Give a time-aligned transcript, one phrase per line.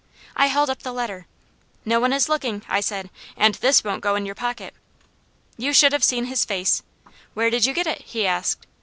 [0.35, 1.27] I held up the letter.
[1.85, 4.73] "No one is looking," I said, "and this won't go in your pocket."
[5.57, 6.81] You should have seen his face.
[7.35, 8.65] "Where did you get it?" he asked.